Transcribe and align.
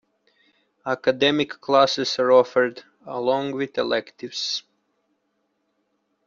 Academic 0.83 1.61
classes 1.61 2.17
are 2.17 2.31
offered, 2.31 2.83
along 3.05 3.51
with 3.51 3.77
electives. 3.77 4.63